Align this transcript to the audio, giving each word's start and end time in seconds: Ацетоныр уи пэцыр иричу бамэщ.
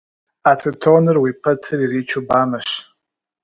Ацетоныр 0.51 1.17
уи 1.23 1.31
пэцыр 1.41 1.79
иричу 1.85 2.19
бамэщ. 2.27 2.69